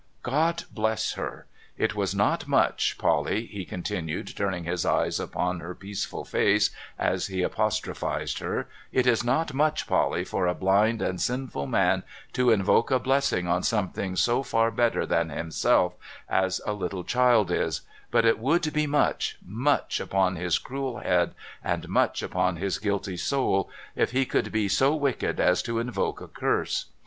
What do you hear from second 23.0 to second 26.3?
soul— if he could be so wicked as to invoke a